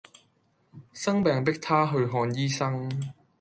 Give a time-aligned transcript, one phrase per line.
[0.93, 3.13] 生病迫她去看醫生